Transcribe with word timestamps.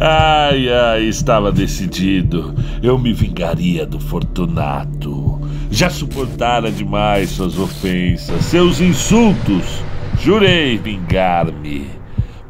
ai, 0.00 0.68
ai, 0.68 1.04
estava 1.04 1.52
decidido. 1.52 2.54
Eu 2.82 2.98
me 2.98 3.12
vingaria 3.12 3.86
do 3.86 4.00
Fortunato. 4.00 5.40
Já 5.70 5.88
suportara 5.88 6.70
demais 6.70 7.30
suas 7.30 7.58
ofensas, 7.58 8.44
seus 8.44 8.80
insultos. 8.80 9.82
Jurei 10.20 10.76
vingar-me. 10.78 11.86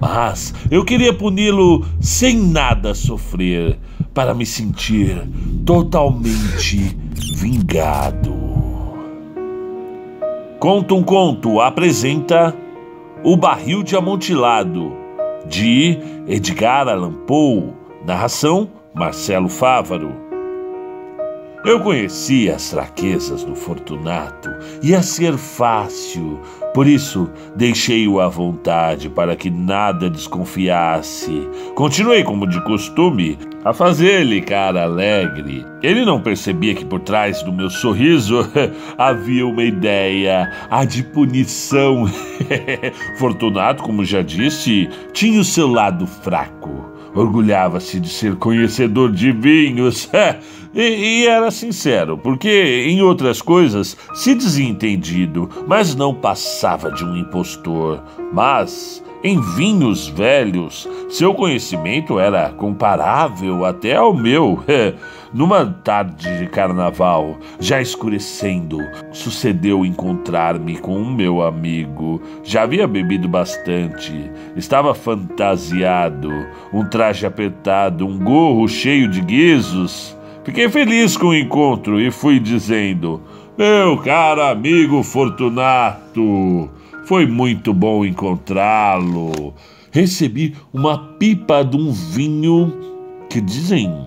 Mas 0.00 0.52
eu 0.70 0.84
queria 0.84 1.14
puni-lo 1.14 1.86
sem 2.00 2.36
nada 2.36 2.92
sofrer, 2.92 3.78
para 4.12 4.34
me 4.34 4.44
sentir 4.44 5.16
totalmente 5.64 6.96
vingado. 7.36 8.34
Conta 10.58 10.94
um 10.94 11.02
Conto 11.02 11.60
apresenta 11.60 12.54
O 13.24 13.36
Barril 13.36 13.84
de 13.84 13.94
Amontilado, 13.94 14.92
de 15.46 15.96
Edgar 16.26 16.88
Allan 16.88 17.12
Poe, 17.12 17.72
narração 18.04 18.68
Marcelo 18.92 19.48
Fávaro. 19.48 20.21
Eu 21.64 21.78
conhecia 21.78 22.56
as 22.56 22.72
fraquezas 22.72 23.44
do 23.44 23.54
Fortunato, 23.54 24.50
ia 24.82 25.00
ser 25.00 25.38
fácil, 25.38 26.40
por 26.74 26.88
isso 26.88 27.30
deixei-o 27.54 28.20
à 28.20 28.26
vontade 28.28 29.08
para 29.08 29.36
que 29.36 29.48
nada 29.48 30.10
desconfiasse. 30.10 31.48
Continuei, 31.76 32.24
como 32.24 32.48
de 32.48 32.60
costume, 32.64 33.38
a 33.64 33.72
fazer-lhe 33.72 34.40
cara 34.40 34.82
alegre. 34.82 35.64
Ele 35.84 36.04
não 36.04 36.20
percebia 36.20 36.74
que 36.74 36.84
por 36.84 36.98
trás 36.98 37.44
do 37.44 37.52
meu 37.52 37.70
sorriso 37.70 38.40
havia 38.98 39.46
uma 39.46 39.62
ideia, 39.62 40.50
a 40.68 40.84
de 40.84 41.04
punição. 41.04 42.10
Fortunato, 43.20 43.84
como 43.84 44.04
já 44.04 44.20
disse, 44.20 44.88
tinha 45.12 45.40
o 45.40 45.44
seu 45.44 45.68
lado 45.68 46.08
fraco. 46.08 46.91
Orgulhava-se 47.14 48.00
de 48.00 48.08
ser 48.08 48.36
conhecedor 48.36 49.12
de 49.12 49.32
vinhos. 49.32 50.08
E, 50.74 50.80
e, 50.80 51.26
era 51.26 51.50
sincero, 51.50 52.16
porque 52.16 52.86
em 52.88 53.02
outras 53.02 53.42
coisas 53.42 53.94
se 54.14 54.34
dizia 54.34 54.66
entendido, 54.66 55.46
mas 55.66 55.94
não 55.94 56.14
passava 56.14 56.90
de 56.90 57.04
um 57.04 57.14
impostor. 57.14 58.02
Mas 58.32 59.04
em 59.24 59.40
vinhos 59.40 60.08
velhos, 60.08 60.88
seu 61.08 61.32
conhecimento 61.32 62.18
era 62.18 62.50
comparável 62.50 63.64
até 63.64 63.96
ao 63.96 64.12
meu. 64.12 64.62
Numa 65.32 65.64
tarde 65.64 66.38
de 66.38 66.46
carnaval, 66.46 67.38
já 67.58 67.80
escurecendo, 67.80 68.78
sucedeu 69.12 69.86
encontrar-me 69.86 70.76
com 70.76 70.98
um 70.98 71.10
meu 71.10 71.40
amigo. 71.40 72.20
Já 72.42 72.64
havia 72.64 72.86
bebido 72.86 73.28
bastante, 73.28 74.30
estava 74.56 74.94
fantasiado, 74.94 76.30
um 76.70 76.84
traje 76.84 77.24
apertado, 77.24 78.06
um 78.06 78.18
gorro 78.18 78.68
cheio 78.68 79.08
de 79.08 79.22
guizos. 79.22 80.14
Fiquei 80.44 80.68
feliz 80.68 81.16
com 81.16 81.28
o 81.28 81.34
encontro 81.34 81.98
e 81.98 82.10
fui 82.10 82.38
dizendo: 82.38 83.22
Meu 83.56 83.96
caro 83.98 84.42
amigo 84.42 85.02
Fortunato, 85.02 86.68
foi 87.04 87.26
muito 87.26 87.72
bom 87.72 88.04
encontrá-lo. 88.04 89.54
Recebi 89.90 90.56
uma 90.72 90.98
pipa 91.18 91.62
de 91.62 91.76
um 91.76 91.92
vinho 91.92 92.72
que 93.28 93.40
dizem, 93.40 94.06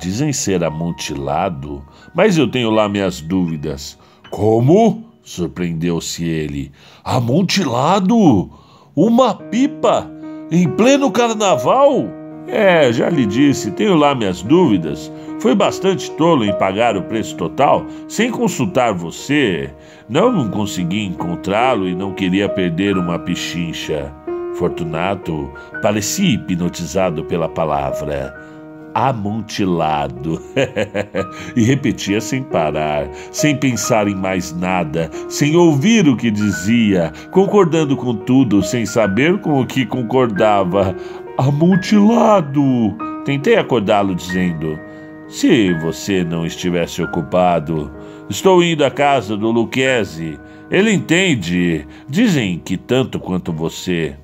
dizem 0.00 0.32
ser 0.32 0.62
amontilado, 0.62 1.82
mas 2.14 2.38
eu 2.38 2.48
tenho 2.48 2.70
lá 2.70 2.88
minhas 2.88 3.20
dúvidas. 3.20 3.98
Como? 4.30 5.04
surpreendeu-se 5.24 6.24
ele. 6.24 6.70
Amontilado? 7.02 8.50
Uma 8.94 9.34
pipa? 9.34 10.10
Em 10.50 10.68
pleno 10.68 11.10
carnaval? 11.10 12.04
É, 12.46 12.92
já 12.92 13.08
lhe 13.08 13.24
disse, 13.24 13.70
tenho 13.70 13.96
lá 13.96 14.14
minhas 14.14 14.42
dúvidas. 14.42 15.10
Foi 15.44 15.54
bastante 15.54 16.10
tolo 16.12 16.42
em 16.42 16.54
pagar 16.54 16.96
o 16.96 17.02
preço 17.02 17.36
total 17.36 17.84
sem 18.08 18.30
consultar 18.30 18.94
você. 18.94 19.70
Não, 20.08 20.48
consegui 20.48 21.04
encontrá-lo 21.04 21.86
e 21.86 21.94
não 21.94 22.14
queria 22.14 22.48
perder 22.48 22.96
uma 22.96 23.18
pichincha. 23.18 24.10
Fortunato 24.54 25.52
parecia 25.82 26.30
hipnotizado 26.30 27.26
pela 27.26 27.46
palavra 27.46 28.34
amontilado. 28.94 30.40
e 31.54 31.62
repetia 31.62 32.22
sem 32.22 32.42
parar, 32.42 33.06
sem 33.30 33.54
pensar 33.54 34.08
em 34.08 34.14
mais 34.14 34.50
nada, 34.56 35.10
sem 35.28 35.54
ouvir 35.56 36.08
o 36.08 36.16
que 36.16 36.30
dizia, 36.30 37.12
concordando 37.30 37.98
com 37.98 38.14
tudo, 38.14 38.62
sem 38.62 38.86
saber 38.86 39.38
com 39.42 39.60
o 39.60 39.66
que 39.66 39.84
concordava. 39.84 40.96
Amontilado! 41.36 42.96
Tentei 43.26 43.56
acordá-lo 43.56 44.14
dizendo: 44.14 44.78
Se 45.34 45.74
você 45.74 46.22
não 46.22 46.46
estivesse 46.46 47.02
ocupado, 47.02 47.90
estou 48.30 48.62
indo 48.62 48.84
à 48.84 48.90
casa 48.90 49.36
do 49.36 49.50
Luquezzi. 49.50 50.38
Ele 50.70 50.92
entende. 50.92 51.84
Dizem 52.08 52.62
que 52.64 52.76
tanto 52.76 53.18
quanto 53.18 53.52
você. 53.52 54.14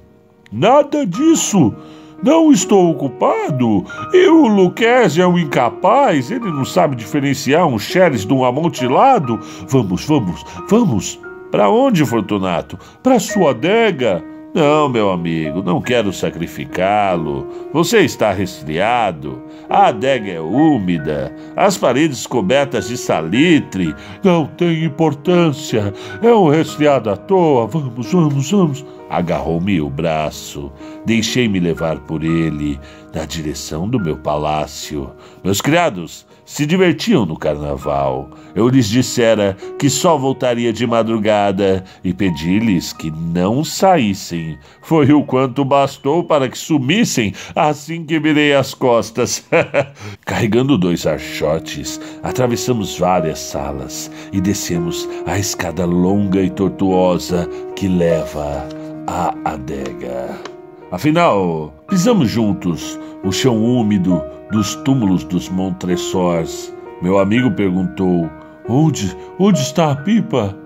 Nada 0.53 1.04
disso! 1.04 1.75
Não 2.22 2.53
estou 2.53 2.91
ocupado. 2.91 3.84
E 4.12 4.28
o 4.28 4.47
Luquezzi 4.47 5.20
é 5.20 5.26
um 5.26 5.37
incapaz. 5.37 6.31
Ele 6.31 6.49
não 6.49 6.65
sabe 6.65 6.94
diferenciar 6.94 7.66
um 7.66 7.76
xeres 7.76 8.25
de 8.25 8.32
um 8.32 8.44
amontilado. 8.44 9.37
Vamos, 9.66 10.06
vamos, 10.06 10.44
vamos. 10.69 11.20
Para 11.50 11.69
onde, 11.69 12.06
Fortunato? 12.06 12.78
Para 13.03 13.19
sua 13.19 13.50
adega. 13.50 14.22
Não, 14.53 14.88
meu 14.88 15.12
amigo, 15.12 15.62
não 15.62 15.81
quero 15.81 16.12
sacrificá-lo. 16.12 17.47
Você 17.72 18.00
está 18.00 18.33
resfriado. 18.33 19.41
A 19.69 19.87
adega 19.87 20.33
é 20.33 20.41
úmida, 20.41 21.33
as 21.55 21.78
paredes 21.78 22.27
cobertas 22.27 22.88
de 22.88 22.97
salitre. 22.97 23.94
Não 24.25 24.47
tem 24.47 24.83
importância. 24.84 25.94
É 26.21 26.34
um 26.34 26.49
resfriado 26.49 27.11
à 27.11 27.16
toa. 27.16 27.69
Vamos, 27.69 28.11
vamos, 28.11 28.50
vamos. 28.50 28.84
Agarrou-me 29.09 29.81
o 29.81 29.88
braço. 29.88 30.72
Deixei-me 31.06 31.61
levar 31.61 32.00
por 32.00 32.25
ele 32.25 32.77
na 33.15 33.25
direção 33.25 33.88
do 33.88 34.00
meu 34.00 34.17
palácio. 34.17 35.12
Meus 35.44 35.61
criados 35.61 36.27
se 36.50 36.66
divertiam 36.66 37.25
no 37.25 37.38
carnaval. 37.38 38.28
Eu 38.56 38.69
lhes 38.69 38.88
dissera 38.88 39.56
que 39.78 39.88
só 39.88 40.19
voltaria 40.19 40.72
de 40.72 40.84
madrugada 40.84 41.84
e 42.03 42.12
pedi-lhes 42.12 42.93
que 42.93 43.09
não 43.09 43.62
saíssem. 43.62 44.59
Foi 44.83 45.12
o 45.12 45.22
quanto 45.22 45.65
bastou 45.65 46.25
para 46.25 46.49
que 46.49 46.59
sumissem 46.59 47.33
assim 47.55 48.05
que 48.05 48.19
virei 48.19 48.53
as 48.53 48.75
costas. 48.75 49.44
Carregando 50.27 50.77
dois 50.77 51.06
archotes, 51.06 52.00
atravessamos 52.21 52.99
várias 52.99 53.38
salas 53.38 54.11
e 54.32 54.41
descemos 54.41 55.09
a 55.27 55.38
escada 55.38 55.87
longa 55.87 56.43
e 56.43 56.50
tortuosa 56.50 57.49
que 57.77 57.87
leva 57.87 58.67
à 59.06 59.32
adega. 59.44 60.59
Afinal, 60.90 61.72
pisamos 61.86 62.28
juntos 62.28 62.98
o 63.22 63.30
chão 63.30 63.62
úmido 63.64 64.20
dos 64.50 64.74
túmulos 64.76 65.22
dos 65.22 65.48
Montresors. 65.48 66.74
Meu 67.00 67.18
amigo 67.20 67.48
perguntou: 67.52 68.28
Onde, 68.68 69.16
onde 69.38 69.60
está 69.60 69.92
a 69.92 69.96
pipa? 69.96 70.56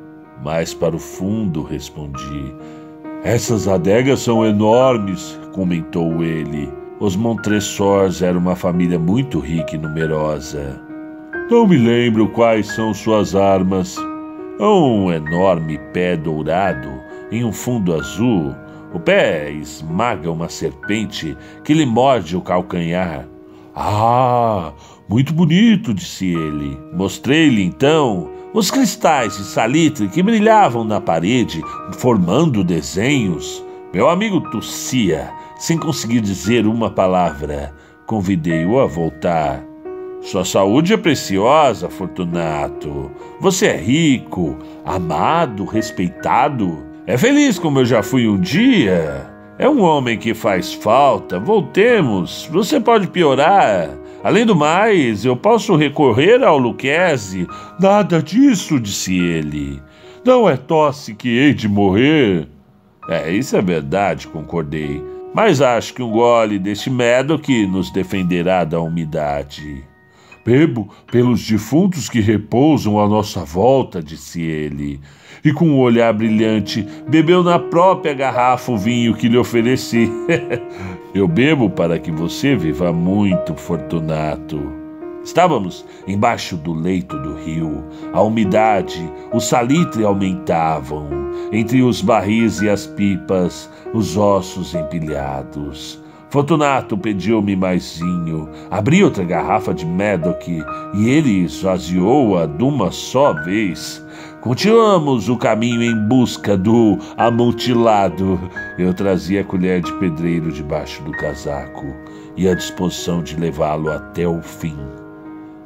Mais 0.43 0.73
para 0.73 0.97
o 0.97 0.99
fundo, 0.99 1.63
respondi. 1.63 2.55
Essas 3.23 3.69
adegas 3.69 4.21
são 4.21 4.47
enormes, 4.47 5.39
comentou 5.53 6.25
ele. 6.25 6.73
Os 7.01 7.17
Montresors 7.17 8.23
eram 8.23 8.41
uma 8.41 8.57
família 8.57 8.99
muito 8.99 9.39
rica 9.39 9.75
e 9.75 9.79
numerosa. 9.79 10.81
Não 11.51 11.67
me 11.67 11.77
lembro 11.77 12.29
quais 12.31 12.67
são 12.75 12.95
suas 12.95 13.35
armas. 13.35 13.99
Um 14.59 15.13
enorme 15.13 15.79
pé 15.93 16.17
dourado 16.17 16.89
em 17.31 17.45
um 17.45 17.53
fundo 17.53 17.95
azul. 17.95 18.55
O 18.95 19.01
pé 19.01 19.51
esmaga 19.51 20.31
uma 20.31 20.49
serpente 20.49 21.37
que 21.65 21.75
lhe 21.75 21.85
morde 21.85 22.37
o 22.37 22.41
calcanhar. 22.41 23.27
Ah, 23.75 24.73
muito 25.09 25.35
bonito, 25.35 25.93
disse 25.93 26.33
ele. 26.33 26.79
Mostrei-lhe 26.93 27.61
então 27.61 28.31
os 28.55 28.71
cristais 28.71 29.37
de 29.37 29.43
salitre 29.43 30.07
que 30.07 30.23
brilhavam 30.23 30.85
na 30.85 31.01
parede, 31.01 31.61
formando 31.99 32.63
desenhos. 32.63 33.65
Meu 33.93 34.09
amigo 34.09 34.41
tossia, 34.53 35.29
sem 35.57 35.77
conseguir 35.77 36.21
dizer 36.21 36.65
uma 36.65 36.89
palavra. 36.89 37.75
Convidei-o 38.07 38.79
a 38.79 38.87
voltar. 38.87 39.61
Sua 40.23 40.45
saúde 40.45 40.95
é 40.95 40.97
preciosa, 40.97 41.91
Fortunato. 41.91 43.11
Você 43.41 43.67
é 43.67 43.77
rico, 43.77 44.57
amado, 44.85 45.65
respeitado. 45.65 46.94
É 47.07 47.19
feliz 47.19 47.59
como 47.59 47.81
eu 47.81 47.85
já 47.85 48.03
fui 48.03 48.27
um 48.27 48.41
dia. 48.41 49.31
É 49.59 49.69
um 49.69 49.83
homem 49.83 50.19
que 50.19 50.33
faz 50.33 50.73
falta. 50.73 51.39
Voltemos. 51.39 52.49
Você 52.51 52.81
pode 52.81 53.09
piorar. 53.09 53.91
Além 54.23 54.47
do 54.47 54.57
mais, 54.57 55.23
eu 55.23 55.37
posso 55.37 55.77
recorrer 55.77 56.43
ao 56.43 56.57
Luquezzi. 56.57 57.47
Nada 57.79 58.23
disso, 58.23 58.81
disse 58.81 59.19
ele. 59.19 59.83
Não 60.25 60.49
é 60.49 60.57
tosse 60.57 61.15
que 61.15 61.29
hei 61.29 61.53
de 61.53 61.69
morrer. 61.69 62.49
É, 63.11 63.31
isso 63.31 63.55
é 63.55 63.61
verdade, 63.61 64.27
concordei. 64.27 65.05
Mas 65.35 65.61
acho 65.61 65.93
que 65.93 66.03
um 66.03 66.11
gole 66.11 66.59
deste 66.59 66.91
que 67.43 67.67
nos 67.67 67.91
defenderá 67.91 68.65
da 68.65 68.81
umidade. 68.81 69.85
Bebo 70.45 70.91
pelos 71.11 71.47
defuntos 71.47 72.09
que 72.09 72.21
repousam 72.21 73.01
à 73.01 73.09
nossa 73.09 73.45
volta, 73.45 74.03
disse 74.03 74.43
ele. 74.43 75.01
E 75.43 75.53
com 75.53 75.67
um 75.67 75.79
olhar 75.79 76.13
brilhante, 76.13 76.87
bebeu 77.09 77.43
na 77.43 77.59
própria 77.59 78.13
garrafa 78.15 78.73
o 78.73 78.79
vinho 78.79 79.15
que 79.15 79.29
lhe 79.29 79.39
ofereci. 79.39 80.11
Eu 81.15 81.27
bebo 81.29 81.71
para 81.71 81.99
que 81.99 82.11
você 82.11 82.57
viva 82.57 82.93
muito, 82.93 83.55
Fortunato. 83.55 84.61
Estávamos 85.25 85.87
embaixo 86.07 86.57
do 86.57 86.75
leito 86.75 87.19
do 87.21 87.35
rio. 87.37 87.83
A 88.13 88.21
umidade, 88.21 89.11
o 89.33 89.41
salitre 89.41 90.05
aumentavam. 90.05 91.09
Entre 91.51 91.83
os 91.83 92.03
barris 92.03 92.61
e 92.61 92.69
as 92.69 92.87
pipas, 92.87 93.71
os 93.95 94.17
ossos 94.17 94.75
empilhados. 94.75 96.04
Fortunato 96.35 96.99
pediu-me 96.99 97.55
maisinho. 97.55 98.49
Abri 98.69 99.05
outra 99.05 99.23
garrafa 99.23 99.73
de 99.73 99.87
Medoc 99.87 100.49
e 100.49 101.09
ele 101.09 101.45
esvaziou-a 101.45 102.45
de 102.45 102.65
uma 102.65 102.91
só 102.91 103.33
vez. 103.45 104.05
Continuamos 104.41 105.29
o 105.29 105.37
caminho 105.37 105.81
em 105.81 106.09
busca 106.09 106.57
do 106.57 106.99
amontilado. 107.17 108.37
Eu 108.77 108.93
trazia 108.93 109.43
a 109.43 109.45
colher 109.45 109.81
de 109.81 109.93
pedreiro 109.93 110.51
debaixo 110.51 111.05
do 111.05 111.13
casaco 111.13 111.87
e 112.37 112.49
à 112.49 112.55
disposição 112.57 113.23
de 113.23 113.37
levá-lo 113.37 113.89
até 113.93 114.27
o 114.27 114.43
fim. 114.43 114.77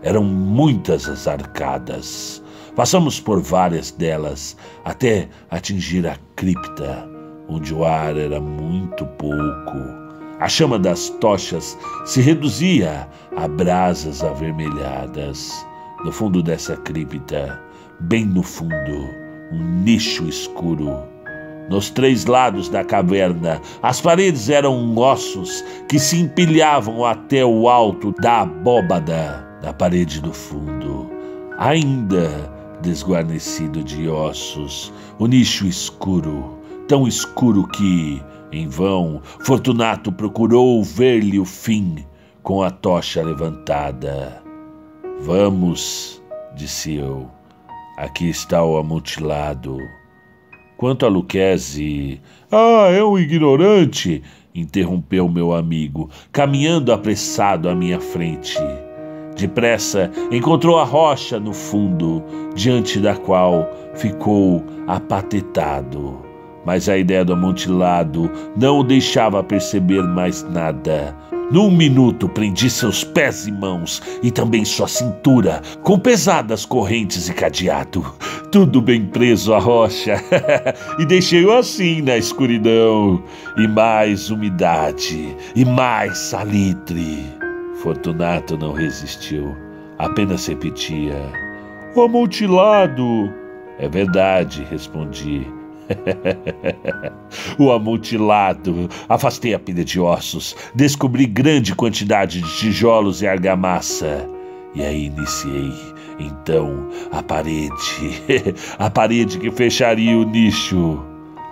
Eram 0.02 0.22
muitas 0.22 1.08
as 1.08 1.26
arcadas. 1.26 2.44
Passamos 2.76 3.18
por 3.18 3.40
várias 3.40 3.90
delas 3.90 4.54
até 4.84 5.30
atingir 5.50 6.06
a 6.06 6.16
cripta, 6.36 7.08
onde 7.48 7.72
o 7.72 7.86
ar 7.86 8.18
era 8.18 8.38
muito 8.38 9.06
pouco. 9.16 10.07
A 10.40 10.48
chama 10.48 10.78
das 10.78 11.10
tochas 11.20 11.76
se 12.04 12.20
reduzia 12.20 13.08
a 13.36 13.48
brasas 13.48 14.22
avermelhadas. 14.22 15.66
No 16.04 16.12
fundo 16.12 16.42
dessa 16.42 16.76
cripta, 16.76 17.60
bem 18.00 18.24
no 18.24 18.42
fundo, 18.42 19.08
um 19.50 19.82
nicho 19.82 20.28
escuro. 20.28 21.02
Nos 21.68 21.90
três 21.90 22.24
lados 22.24 22.68
da 22.68 22.84
caverna, 22.84 23.60
as 23.82 24.00
paredes 24.00 24.48
eram 24.48 24.96
ossos 24.96 25.64
que 25.88 25.98
se 25.98 26.20
empilhavam 26.20 27.04
até 27.04 27.44
o 27.44 27.68
alto 27.68 28.14
da 28.20 28.42
abóbada 28.42 29.44
na 29.62 29.72
parede 29.72 30.20
do 30.20 30.32
fundo, 30.32 31.10
ainda 31.58 32.30
desguarnecido 32.80 33.82
de 33.82 34.08
ossos, 34.08 34.92
o 35.18 35.26
nicho 35.26 35.66
escuro, 35.66 36.58
tão 36.86 37.06
escuro 37.08 37.66
que, 37.66 38.22
em 38.52 38.68
vão, 38.68 39.20
Fortunato 39.40 40.10
procurou 40.10 40.82
ver-lhe 40.82 41.38
o 41.38 41.44
fim 41.44 42.04
com 42.42 42.62
a 42.62 42.70
tocha 42.70 43.22
levantada. 43.22 44.42
Vamos, 45.20 46.22
disse 46.54 46.94
eu, 46.94 47.28
aqui 47.96 48.28
está 48.30 48.64
o 48.64 48.78
amutilado. 48.78 49.78
Quanto 50.78 51.04
a 51.04 51.08
Luquezzi. 51.08 52.20
Ah, 52.50 52.88
é 52.90 53.02
um 53.02 53.18
ignorante! 53.18 54.22
interrompeu 54.54 55.28
meu 55.28 55.52
amigo, 55.52 56.10
caminhando 56.32 56.92
apressado 56.92 57.68
à 57.68 57.74
minha 57.74 58.00
frente. 58.00 58.58
Depressa 59.36 60.10
encontrou 60.32 60.78
a 60.78 60.84
rocha 60.84 61.38
no 61.38 61.52
fundo, 61.52 62.24
diante 62.54 62.98
da 62.98 63.14
qual 63.14 63.70
ficou 63.94 64.64
apatetado. 64.86 66.27
Mas 66.68 66.86
a 66.86 66.98
ideia 66.98 67.24
do 67.24 67.32
amontilado 67.32 68.30
não 68.54 68.80
o 68.80 68.84
deixava 68.84 69.42
perceber 69.42 70.02
mais 70.02 70.42
nada. 70.50 71.16
Num 71.50 71.70
minuto 71.70 72.28
prendi 72.28 72.68
seus 72.68 73.02
pés 73.02 73.46
e 73.46 73.52
mãos 73.52 74.02
e 74.22 74.30
também 74.30 74.66
sua 74.66 74.86
cintura 74.86 75.62
com 75.82 75.98
pesadas 75.98 76.66
correntes 76.66 77.26
e 77.26 77.32
cadeado, 77.32 78.04
tudo 78.52 78.82
bem 78.82 79.06
preso 79.06 79.54
à 79.54 79.58
rocha, 79.58 80.22
e 81.00 81.06
deixei-o 81.06 81.56
assim 81.56 82.02
na 82.02 82.18
escuridão. 82.18 83.24
E 83.56 83.66
mais 83.66 84.30
umidade, 84.30 85.34
e 85.56 85.64
mais 85.64 86.18
salitre. 86.18 87.24
Fortunato 87.82 88.58
não 88.58 88.74
resistiu, 88.74 89.56
apenas 89.96 90.46
repetia: 90.46 91.16
O 91.96 92.02
amontilado! 92.02 93.32
É 93.78 93.88
verdade, 93.88 94.66
respondi. 94.70 95.46
o 97.58 97.70
amontilado. 97.70 98.88
Afastei 99.08 99.54
a 99.54 99.58
pilha 99.58 99.84
de 99.84 100.00
ossos, 100.00 100.56
descobri 100.74 101.26
grande 101.26 101.74
quantidade 101.74 102.40
de 102.40 102.56
tijolos 102.56 103.22
e 103.22 103.26
argamassa. 103.26 104.28
E 104.74 104.82
aí 104.82 105.06
iniciei, 105.06 105.72
então, 106.18 106.88
a 107.10 107.22
parede. 107.22 107.72
a 108.78 108.90
parede 108.90 109.38
que 109.38 109.50
fecharia 109.50 110.16
o 110.16 110.24
nicho. 110.24 111.02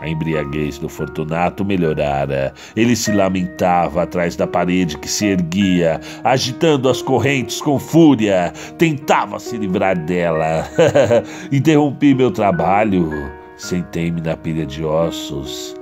A 0.01 0.09
embriaguez 0.09 0.79
do 0.79 0.91
Fortunato 0.91 1.65
melhorara. 1.65 2.53
Ele 2.77 2.95
se 2.95 3.11
lamentava 3.11 4.03
atrás 4.03 4.37
da 4.37 4.47
parede 4.47 4.99
que 4.99 5.09
se 5.09 5.27
erguia, 5.27 6.01
agitando 6.23 6.91
as 6.91 7.01
correntes 7.01 7.63
com 7.63 7.79
fúria. 7.79 8.53
Tentava 8.77 9.39
se 9.39 9.57
livrar 9.57 9.99
dela. 9.99 10.69
Interrompi 11.51 12.15
meu 12.15 12.31
trabalho, 12.31 13.11
sentei-me 13.57 14.21
na 14.21 14.37
pilha 14.37 14.67
de 14.67 14.85
ossos 14.85 15.75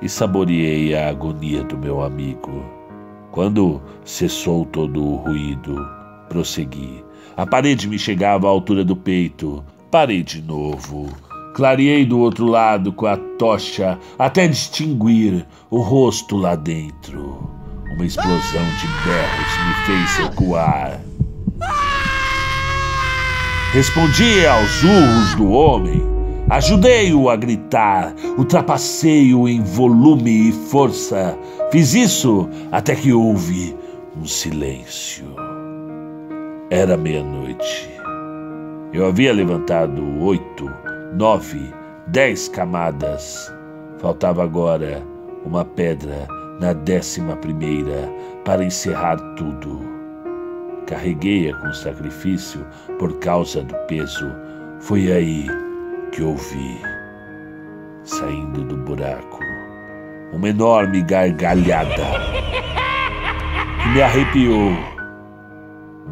e 0.00 0.08
saboreei 0.08 0.94
a 0.94 1.08
agonia 1.08 1.62
do 1.64 1.76
meu 1.76 2.02
amigo. 2.02 2.64
Quando 3.30 3.80
cessou 4.04 4.64
todo 4.64 5.04
o 5.04 5.16
ruído, 5.16 5.86
prossegui. 6.28 7.04
A 7.36 7.46
parede 7.46 7.88
me 7.88 7.98
chegava 7.98 8.46
à 8.46 8.50
altura 8.50 8.84
do 8.84 8.96
peito. 8.96 9.64
Parei 9.90 10.22
de 10.22 10.42
novo 10.42 11.08
Clareei 11.58 12.06
do 12.06 12.20
outro 12.20 12.46
lado 12.46 12.92
com 12.92 13.04
a 13.04 13.16
tocha 13.16 13.98
até 14.16 14.46
distinguir 14.46 15.44
o 15.68 15.80
rosto 15.80 16.36
lá 16.36 16.54
dentro. 16.54 17.50
Uma 17.96 18.06
explosão 18.06 18.64
de 18.78 18.86
berros 19.04 19.66
me 19.66 19.74
fez 19.84 20.16
recuar. 20.18 21.00
Respondi 23.72 24.46
aos 24.46 24.84
urros 24.84 25.34
do 25.34 25.50
homem. 25.50 26.17
Ajudei-o 26.50 27.28
a 27.28 27.36
gritar, 27.36 28.14
ultrapassei-o 28.38 29.46
em 29.46 29.62
volume 29.62 30.48
e 30.48 30.52
força. 30.52 31.38
Fiz 31.70 31.92
isso 31.92 32.48
até 32.72 32.94
que 32.94 33.12
houve 33.12 33.76
um 34.16 34.24
silêncio. 34.24 35.26
Era 36.70 36.96
meia-noite. 36.96 37.90
Eu 38.94 39.04
havia 39.04 39.30
levantado 39.30 40.02
oito 40.22 40.70
nove, 41.14 41.70
dez 42.06 42.48
camadas. 42.48 43.52
Faltava 43.98 44.42
agora 44.42 45.02
uma 45.44 45.66
pedra 45.66 46.26
na 46.58 46.72
décima 46.72 47.36
primeira 47.36 48.10
para 48.46 48.64
encerrar 48.64 49.18
tudo. 49.34 49.80
Carreguei-a 50.86 51.54
com 51.54 51.74
sacrifício 51.74 52.66
por 52.98 53.18
causa 53.18 53.62
do 53.62 53.74
peso. 53.86 54.32
Foi 54.80 55.12
aí 55.12 55.46
que 56.18 56.24
ouvi, 56.24 56.80
saindo 58.02 58.64
do 58.64 58.76
buraco, 58.78 59.38
uma 60.32 60.48
enorme 60.48 61.00
gargalhada 61.02 61.94
que 63.80 63.88
me 63.90 64.02
arrepiou. 64.02 64.72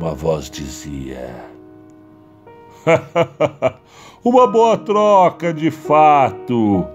Uma 0.01 0.15
voz 0.15 0.49
dizia: 0.49 1.35
Uma 4.23 4.47
boa 4.47 4.79
troca, 4.79 5.53
de 5.53 5.73
fato. 5.73 6.87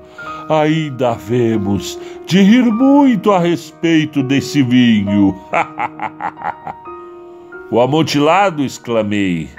Ainda 0.48 1.12
havemos 1.12 2.00
de 2.26 2.42
rir 2.42 2.64
muito 2.64 3.34
a 3.34 3.40
respeito 3.40 4.24
desse 4.24 4.64
vinho. 4.64 5.38
o 7.70 7.82
amontilado, 7.82 8.64
exclamei. 8.64 9.50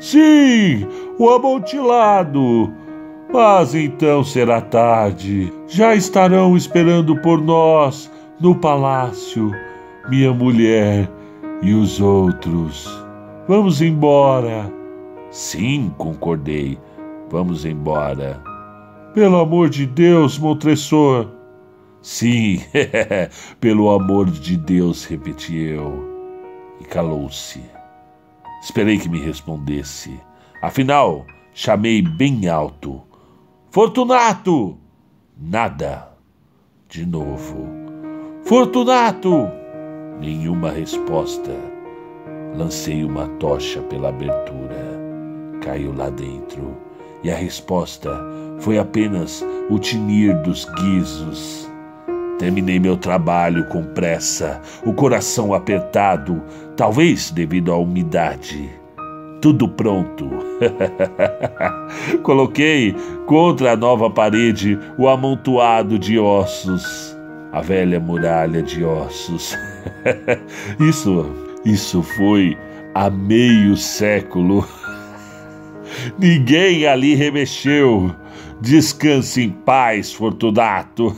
Sim, 0.00 0.86
o 1.18 1.30
amontilado. 1.30 2.74
Mas 3.32 3.74
então 3.74 4.24
será 4.24 4.60
tarde. 4.60 5.52
Já 5.68 5.94
estarão 5.94 6.56
esperando 6.56 7.16
por 7.20 7.40
nós 7.40 8.10
no 8.40 8.54
palácio, 8.56 9.52
minha 10.08 10.32
mulher 10.32 11.08
e 11.62 11.72
os 11.72 12.00
outros. 12.00 12.88
Vamos 13.46 13.80
embora. 13.80 14.72
Sim, 15.30 15.92
concordei. 15.96 16.78
Vamos 17.30 17.64
embora. 17.64 18.42
Pelo 19.14 19.38
amor 19.38 19.68
de 19.68 19.86
Deus, 19.86 20.38
Montresor. 20.38 21.30
Sim, 22.02 22.60
pelo 23.60 23.90
amor 23.90 24.28
de 24.30 24.56
Deus, 24.56 25.04
repeti 25.04 25.56
eu. 25.56 26.08
E 26.80 26.84
calou-se. 26.84 27.60
Esperei 28.62 28.98
que 28.98 29.08
me 29.08 29.20
respondesse. 29.20 30.18
Afinal, 30.62 31.24
chamei 31.54 32.02
bem 32.02 32.48
alto. 32.48 33.09
Fortunato! 33.72 34.76
Nada. 35.40 36.08
De 36.88 37.06
novo. 37.06 37.68
Fortunato! 38.42 39.48
Nenhuma 40.18 40.72
resposta. 40.72 41.52
Lancei 42.56 43.04
uma 43.04 43.28
tocha 43.38 43.80
pela 43.82 44.08
abertura. 44.08 44.98
Caiu 45.62 45.94
lá 45.96 46.10
dentro. 46.10 46.76
E 47.22 47.30
a 47.30 47.36
resposta 47.36 48.10
foi 48.58 48.76
apenas 48.76 49.46
o 49.70 49.78
tinir 49.78 50.36
dos 50.42 50.64
guizos. 50.64 51.70
Terminei 52.40 52.80
meu 52.80 52.96
trabalho 52.96 53.68
com 53.68 53.84
pressa, 53.84 54.60
o 54.84 54.92
coração 54.92 55.54
apertado, 55.54 56.42
talvez 56.76 57.30
devido 57.30 57.70
à 57.70 57.76
umidade. 57.76 58.79
Tudo 59.40 59.66
pronto. 59.68 60.28
Coloquei 62.22 62.94
contra 63.26 63.72
a 63.72 63.76
nova 63.76 64.10
parede 64.10 64.78
o 64.98 65.08
amontoado 65.08 65.98
de 65.98 66.18
ossos, 66.18 67.16
a 67.52 67.60
velha 67.62 67.98
muralha 67.98 68.62
de 68.62 68.84
ossos. 68.84 69.56
isso, 70.78 71.26
isso 71.64 72.02
foi 72.02 72.56
há 72.94 73.08
meio 73.08 73.76
século. 73.76 74.66
Ninguém 76.18 76.86
ali 76.86 77.14
remexeu. 77.14 78.14
Descanse 78.60 79.42
em 79.42 79.50
paz, 79.50 80.12
Fortunato. 80.12 81.16